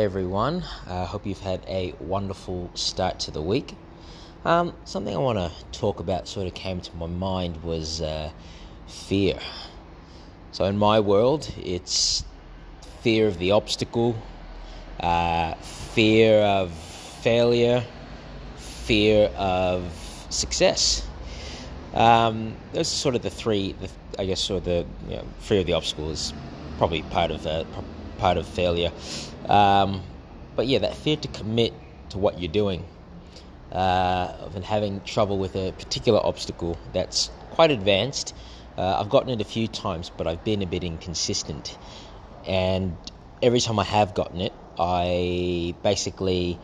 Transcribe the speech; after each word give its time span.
Everyone, 0.00 0.64
I 0.86 1.00
uh, 1.00 1.04
hope 1.04 1.26
you've 1.26 1.40
had 1.40 1.62
a 1.68 1.94
wonderful 2.00 2.70
start 2.72 3.20
to 3.20 3.30
the 3.30 3.42
week. 3.42 3.76
Um, 4.46 4.72
something 4.86 5.14
I 5.14 5.18
want 5.18 5.38
to 5.38 5.52
talk 5.78 6.00
about 6.00 6.26
sort 6.26 6.46
of 6.46 6.54
came 6.54 6.80
to 6.80 6.96
my 6.96 7.04
mind 7.06 7.62
was 7.62 8.00
uh, 8.00 8.30
fear. 8.86 9.38
So, 10.52 10.64
in 10.64 10.78
my 10.78 11.00
world, 11.00 11.52
it's 11.62 12.24
fear 13.02 13.26
of 13.26 13.38
the 13.38 13.50
obstacle, 13.50 14.16
uh, 15.00 15.52
fear 15.56 16.40
of 16.40 16.72
failure, 16.72 17.84
fear 18.56 19.30
of 19.36 19.84
success. 20.30 21.06
Um, 21.92 22.56
those 22.72 22.90
are 22.90 22.96
sort 22.96 23.16
of 23.16 23.20
the 23.20 23.28
three, 23.28 23.72
the, 23.74 23.90
I 24.18 24.24
guess, 24.24 24.40
sort 24.40 24.60
of 24.60 24.64
the 24.64 24.86
you 25.10 25.16
know, 25.16 25.26
fear 25.40 25.60
of 25.60 25.66
the 25.66 25.74
obstacle 25.74 26.10
is 26.10 26.32
probably 26.78 27.02
part 27.02 27.30
of 27.30 27.46
uh, 27.46 27.64
part 28.20 28.36
of 28.36 28.46
failure. 28.46 28.92
Um, 29.48 30.02
but 30.56 30.66
yeah, 30.66 30.80
that 30.80 30.94
fear 30.94 31.16
to 31.16 31.28
commit 31.28 31.72
to 32.10 32.18
what 32.18 32.38
you're 32.40 32.52
doing, 32.52 32.84
uh, 33.72 34.50
and 34.54 34.64
having 34.64 35.00
trouble 35.00 35.38
with 35.38 35.56
a 35.56 35.72
particular 35.72 36.20
obstacle 36.24 36.76
that's 36.92 37.30
quite 37.50 37.70
advanced. 37.70 38.34
Uh, 38.76 39.00
I've 39.00 39.10
gotten 39.10 39.30
it 39.30 39.40
a 39.40 39.44
few 39.44 39.68
times, 39.68 40.10
but 40.16 40.26
I've 40.26 40.44
been 40.44 40.62
a 40.62 40.66
bit 40.66 40.84
inconsistent. 40.84 41.76
And 42.46 42.96
every 43.42 43.60
time 43.60 43.78
I 43.78 43.84
have 43.84 44.14
gotten 44.14 44.40
it, 44.40 44.52
I 44.78 45.74
basically 45.82 46.58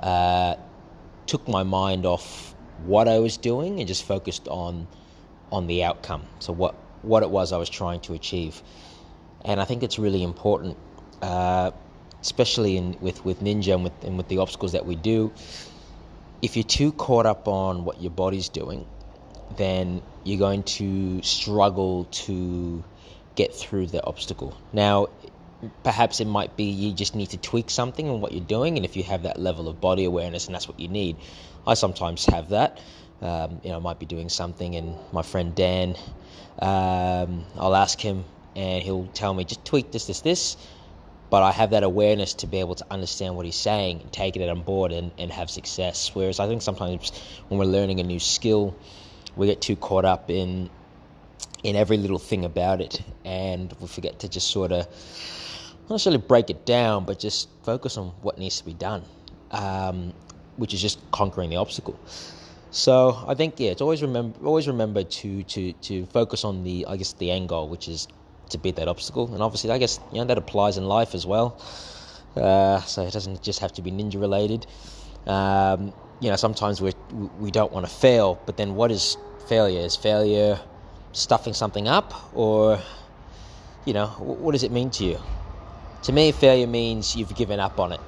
uh, 0.00 0.54
took 1.26 1.46
my 1.48 1.62
mind 1.62 2.06
off 2.06 2.54
what 2.84 3.08
I 3.08 3.18
was 3.18 3.36
doing 3.36 3.78
and 3.78 3.86
just 3.86 4.04
focused 4.04 4.48
on 4.48 4.86
on 5.52 5.66
the 5.66 5.84
outcome. 5.84 6.22
So 6.38 6.52
what 6.52 6.74
what 7.02 7.22
it 7.22 7.30
was 7.30 7.52
I 7.52 7.58
was 7.58 7.70
trying 7.70 8.00
to 8.00 8.14
achieve. 8.14 8.62
And 9.44 9.60
I 9.60 9.64
think 9.64 9.82
it's 9.82 9.98
really 9.98 10.22
important 10.22 10.76
uh, 11.22 11.70
especially 12.20 12.76
in 12.76 12.96
with, 13.00 13.24
with 13.24 13.40
ninja 13.40 13.74
and 13.74 13.84
with, 13.84 14.04
and 14.04 14.16
with 14.16 14.28
the 14.28 14.38
obstacles 14.38 14.72
that 14.72 14.86
we 14.86 14.96
do, 14.96 15.32
if 16.42 16.56
you're 16.56 16.64
too 16.64 16.92
caught 16.92 17.26
up 17.26 17.48
on 17.48 17.84
what 17.84 18.00
your 18.00 18.10
body's 18.10 18.48
doing, 18.48 18.86
then 19.56 20.02
you're 20.24 20.38
going 20.38 20.62
to 20.62 21.22
struggle 21.22 22.04
to 22.10 22.82
get 23.34 23.54
through 23.54 23.86
the 23.86 24.04
obstacle. 24.04 24.56
Now, 24.72 25.08
perhaps 25.82 26.20
it 26.20 26.26
might 26.26 26.56
be 26.56 26.64
you 26.64 26.92
just 26.92 27.14
need 27.14 27.30
to 27.30 27.36
tweak 27.36 27.70
something 27.70 28.06
in 28.06 28.20
what 28.20 28.32
you're 28.32 28.44
doing, 28.44 28.76
and 28.76 28.84
if 28.84 28.96
you 28.96 29.02
have 29.04 29.24
that 29.24 29.38
level 29.38 29.68
of 29.68 29.80
body 29.80 30.04
awareness 30.04 30.46
and 30.46 30.54
that's 30.54 30.68
what 30.68 30.80
you 30.80 30.88
need, 30.88 31.16
I 31.66 31.74
sometimes 31.74 32.24
have 32.26 32.50
that. 32.50 32.80
Um, 33.20 33.60
you 33.62 33.70
know, 33.70 33.76
I 33.76 33.80
might 33.80 33.98
be 33.98 34.06
doing 34.06 34.30
something, 34.30 34.76
and 34.76 34.96
my 35.12 35.22
friend 35.22 35.54
Dan, 35.54 35.94
um, 36.58 37.44
I'll 37.58 37.76
ask 37.76 38.00
him, 38.00 38.24
and 38.56 38.82
he'll 38.82 39.06
tell 39.08 39.34
me 39.34 39.44
just 39.44 39.64
tweak 39.64 39.92
this, 39.92 40.06
this, 40.06 40.20
this 40.20 40.56
but 41.30 41.42
I 41.42 41.52
have 41.52 41.70
that 41.70 41.84
awareness 41.84 42.34
to 42.34 42.46
be 42.46 42.58
able 42.58 42.74
to 42.74 42.86
understand 42.90 43.36
what 43.36 43.46
he's 43.46 43.56
saying, 43.56 44.08
take 44.10 44.36
it 44.36 44.48
on 44.48 44.62
board, 44.62 44.92
and, 44.92 45.12
and 45.16 45.30
have 45.30 45.48
success. 45.48 46.10
Whereas 46.12 46.40
I 46.40 46.48
think 46.48 46.60
sometimes 46.60 47.12
when 47.48 47.58
we're 47.58 47.66
learning 47.66 48.00
a 48.00 48.02
new 48.02 48.18
skill, 48.18 48.76
we 49.36 49.46
get 49.46 49.60
too 49.60 49.76
caught 49.76 50.04
up 50.04 50.28
in 50.28 50.68
in 51.62 51.76
every 51.76 51.98
little 51.98 52.18
thing 52.18 52.44
about 52.44 52.80
it, 52.80 53.00
and 53.24 53.74
we 53.80 53.86
forget 53.86 54.18
to 54.20 54.28
just 54.28 54.50
sort 54.50 54.72
of 54.72 54.86
not 55.82 55.90
necessarily 55.90 56.18
break 56.18 56.50
it 56.50 56.66
down, 56.66 57.04
but 57.04 57.18
just 57.18 57.48
focus 57.62 57.96
on 57.96 58.08
what 58.22 58.38
needs 58.38 58.58
to 58.58 58.64
be 58.64 58.74
done, 58.74 59.02
um, 59.50 60.12
which 60.56 60.74
is 60.74 60.80
just 60.80 60.98
conquering 61.10 61.50
the 61.50 61.56
obstacle. 61.56 61.98
So 62.70 63.22
I 63.26 63.34
think 63.34 63.58
yeah, 63.58 63.70
it's 63.70 63.82
always 63.82 64.02
remember 64.02 64.38
always 64.44 64.68
remember 64.68 65.04
to 65.04 65.42
to 65.42 65.72
to 65.72 66.06
focus 66.06 66.44
on 66.44 66.64
the 66.64 66.86
I 66.86 66.96
guess 66.96 67.12
the 67.14 67.30
end 67.30 67.48
goal, 67.48 67.68
which 67.68 67.88
is 67.88 68.08
to 68.50 68.58
beat 68.58 68.76
that 68.76 68.88
obstacle. 68.88 69.32
And 69.32 69.42
obviously, 69.42 69.70
I 69.70 69.78
guess 69.78 70.00
you 70.12 70.18
know 70.18 70.26
that 70.26 70.38
applies 70.38 70.76
in 70.76 70.84
life 70.84 71.14
as 71.14 71.26
well. 71.26 71.60
Uh, 72.36 72.80
so 72.82 73.02
it 73.02 73.12
doesn't 73.12 73.42
just 73.42 73.60
have 73.60 73.72
to 73.72 73.82
be 73.82 73.90
ninja 73.90 74.20
related. 74.20 74.66
Um, 75.26 75.92
you 76.20 76.30
know, 76.30 76.36
sometimes 76.36 76.80
we 76.80 76.92
we 77.38 77.50
don't 77.50 77.72
want 77.72 77.86
to 77.86 77.92
fail, 77.92 78.40
but 78.46 78.56
then 78.56 78.74
what 78.74 78.90
is 78.90 79.16
failure? 79.48 79.80
Is 79.80 79.96
failure 79.96 80.60
stuffing 81.12 81.54
something 81.54 81.88
up, 81.88 82.14
or 82.34 82.80
you 83.84 83.92
know, 83.92 84.08
what 84.18 84.52
does 84.52 84.62
it 84.62 84.72
mean 84.72 84.90
to 84.90 85.04
you? 85.04 85.18
To 86.04 86.12
me, 86.12 86.32
failure 86.32 86.66
means 86.66 87.16
you've 87.16 87.34
given 87.34 87.60
up 87.60 87.78
on 87.78 87.92
it. 87.92 88.00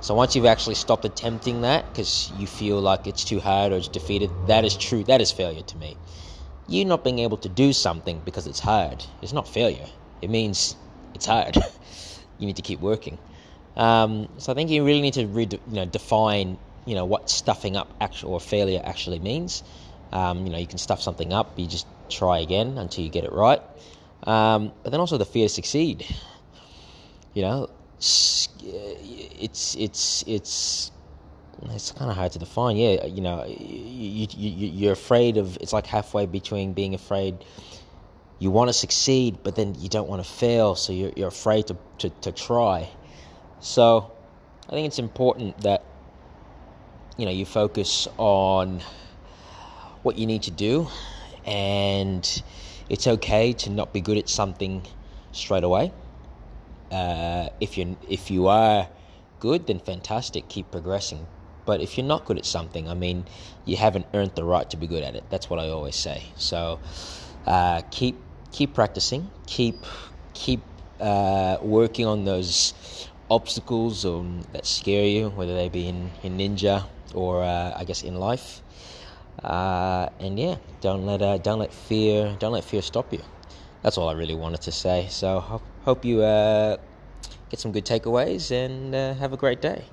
So 0.00 0.14
once 0.14 0.34
you've 0.34 0.46
actually 0.46 0.76
stopped 0.76 1.04
attempting 1.04 1.60
that 1.62 1.86
because 1.90 2.32
you 2.38 2.46
feel 2.46 2.80
like 2.80 3.06
it's 3.06 3.22
too 3.22 3.38
hard 3.38 3.72
or 3.72 3.76
it's 3.76 3.88
defeated, 3.88 4.30
that 4.46 4.64
is 4.64 4.74
true. 4.74 5.04
That 5.04 5.20
is 5.20 5.30
failure 5.30 5.62
to 5.62 5.76
me 5.76 5.96
you 6.70 6.84
not 6.84 7.04
being 7.04 7.18
able 7.18 7.36
to 7.38 7.48
do 7.48 7.72
something 7.72 8.20
because 8.24 8.46
it's 8.46 8.60
hard 8.60 9.04
is 9.22 9.32
not 9.32 9.48
failure. 9.48 9.86
It 10.22 10.30
means 10.30 10.76
it's 11.14 11.26
hard. 11.26 11.56
you 12.38 12.46
need 12.46 12.56
to 12.56 12.62
keep 12.62 12.80
working. 12.80 13.18
Um, 13.76 14.28
so 14.38 14.52
I 14.52 14.54
think 14.54 14.70
you 14.70 14.84
really 14.84 15.00
need 15.00 15.14
to 15.14 15.26
re- 15.26 15.48
you 15.50 15.74
know, 15.74 15.86
define 15.86 16.58
you 16.86 16.94
know 16.94 17.04
what 17.04 17.28
stuffing 17.30 17.76
up 17.76 17.88
actual 18.00 18.32
or 18.34 18.40
failure 18.40 18.80
actually 18.84 19.18
means. 19.18 19.62
Um, 20.12 20.46
you 20.46 20.52
know 20.52 20.58
you 20.58 20.66
can 20.66 20.78
stuff 20.78 21.00
something 21.00 21.32
up, 21.32 21.58
you 21.58 21.66
just 21.66 21.86
try 22.08 22.40
again 22.40 22.78
until 22.78 23.04
you 23.04 23.10
get 23.10 23.24
it 23.24 23.32
right. 23.32 23.62
Um, 24.24 24.72
but 24.82 24.90
then 24.90 25.00
also 25.00 25.18
the 25.18 25.24
fear 25.24 25.46
to 25.46 25.54
succeed. 25.54 26.04
You 27.32 27.42
know, 27.42 27.70
it's 27.98 29.76
it's 29.78 30.24
it's 30.26 30.90
it's 31.68 31.92
kind 31.92 32.10
of 32.10 32.16
hard 32.16 32.32
to 32.32 32.38
define. 32.38 32.76
Yeah, 32.76 33.04
you 33.06 33.20
know, 33.20 33.44
you, 33.46 34.26
you, 34.30 34.68
you're 34.68 34.92
afraid 34.92 35.36
of. 35.36 35.56
It's 35.60 35.72
like 35.72 35.86
halfway 35.86 36.26
between 36.26 36.72
being 36.72 36.94
afraid. 36.94 37.44
You 38.38 38.50
want 38.50 38.68
to 38.68 38.72
succeed, 38.72 39.38
but 39.42 39.54
then 39.54 39.74
you 39.78 39.88
don't 39.88 40.08
want 40.08 40.24
to 40.24 40.30
fail, 40.30 40.74
so 40.74 40.92
you're, 40.92 41.12
you're 41.14 41.28
afraid 41.28 41.66
to, 41.66 41.76
to, 41.98 42.08
to 42.08 42.32
try. 42.32 42.88
So, 43.60 44.10
I 44.66 44.70
think 44.72 44.86
it's 44.86 44.98
important 44.98 45.60
that 45.60 45.84
you 47.18 47.26
know 47.26 47.32
you 47.32 47.44
focus 47.44 48.08
on 48.16 48.80
what 50.02 50.16
you 50.16 50.26
need 50.26 50.44
to 50.44 50.50
do, 50.50 50.88
and 51.44 52.42
it's 52.88 53.06
okay 53.06 53.52
to 53.52 53.70
not 53.70 53.92
be 53.92 54.00
good 54.00 54.16
at 54.16 54.30
something 54.30 54.86
straight 55.32 55.64
away. 55.64 55.92
Uh, 56.90 57.50
if 57.60 57.76
you 57.76 57.98
if 58.08 58.30
you 58.30 58.46
are 58.46 58.88
good, 59.38 59.66
then 59.66 59.78
fantastic. 59.78 60.48
Keep 60.48 60.70
progressing. 60.70 61.26
But 61.66 61.80
if 61.80 61.96
you're 61.96 62.06
not 62.06 62.24
good 62.24 62.38
at 62.38 62.46
something, 62.46 62.88
I 62.88 62.94
mean, 62.94 63.24
you 63.64 63.76
haven't 63.76 64.06
earned 64.14 64.32
the 64.34 64.44
right 64.44 64.68
to 64.70 64.76
be 64.76 64.86
good 64.86 65.02
at 65.02 65.14
it. 65.14 65.24
That's 65.30 65.50
what 65.50 65.58
I 65.60 65.68
always 65.68 65.96
say. 65.96 66.22
So 66.36 66.80
uh, 67.46 67.82
keep 67.90 68.16
keep 68.52 68.74
practicing. 68.74 69.30
Keep 69.46 69.84
keep 70.34 70.60
uh, 71.00 71.58
working 71.62 72.06
on 72.06 72.24
those 72.24 72.74
obstacles 73.30 74.04
or, 74.04 74.24
that 74.52 74.66
scare 74.66 75.06
you, 75.06 75.30
whether 75.30 75.54
they 75.54 75.68
be 75.68 75.86
in, 75.86 76.10
in 76.22 76.36
ninja 76.36 76.84
or 77.14 77.42
uh, 77.42 77.72
I 77.76 77.84
guess 77.84 78.02
in 78.02 78.16
life. 78.16 78.62
Uh, 79.42 80.08
and 80.18 80.38
yeah, 80.38 80.56
don't 80.80 81.06
let 81.06 81.22
uh, 81.22 81.38
don't 81.38 81.58
let 81.58 81.72
fear 81.72 82.36
don't 82.38 82.52
let 82.52 82.64
fear 82.64 82.82
stop 82.82 83.12
you. 83.12 83.22
That's 83.82 83.96
all 83.96 84.08
I 84.08 84.12
really 84.12 84.34
wanted 84.34 84.60
to 84.62 84.72
say. 84.72 85.06
So 85.08 85.40
hope, 85.40 85.62
hope 85.84 86.04
you 86.04 86.22
uh, 86.22 86.76
get 87.48 87.60
some 87.60 87.72
good 87.72 87.86
takeaways 87.86 88.50
and 88.50 88.94
have 88.94 89.32
a 89.32 89.38
great 89.38 89.62
day. 89.62 89.84